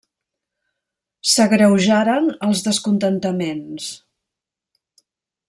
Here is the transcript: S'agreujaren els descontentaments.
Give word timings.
S'agreujaren 1.31 2.31
els 2.49 2.65
descontentaments. 2.69 3.93